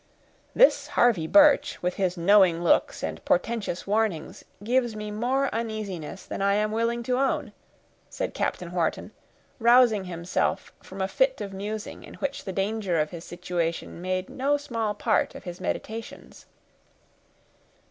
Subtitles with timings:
[0.55, 6.41] "This Harvey Birch, with his knowing looks and portentous warnings, gives me more uneasiness than
[6.41, 7.53] I am willing to own,"
[8.09, 9.11] said Captain Wharton,
[9.59, 14.27] rousing himself from a fit of musing in which the danger of his situation made
[14.27, 16.47] no small part of his meditations.